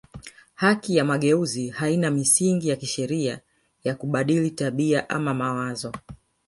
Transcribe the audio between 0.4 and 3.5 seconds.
Haki ya mageuzi haina misingi ya kisheria